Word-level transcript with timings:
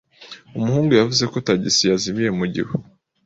Umuhungu 0.57 0.91
yavuze 0.93 1.23
ko 1.31 1.37
tagisi 1.47 1.81
yazimiye 1.89 2.29
mu 2.39 2.45
gihu. 2.53 2.73